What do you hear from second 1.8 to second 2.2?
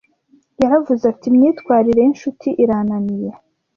y